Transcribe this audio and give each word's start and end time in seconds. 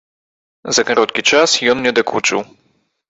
За 0.77 0.85
кароткі 0.89 1.21
час 1.35 1.49
ён 1.75 1.81
мне 1.83 1.91
дакучыў. 2.01 2.39